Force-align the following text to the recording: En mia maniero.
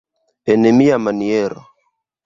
En 0.53 0.65
mia 0.79 0.97
maniero. 1.05 1.67